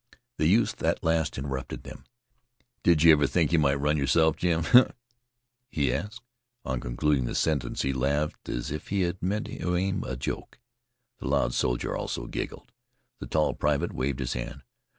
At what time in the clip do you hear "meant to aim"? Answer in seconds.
9.21-10.03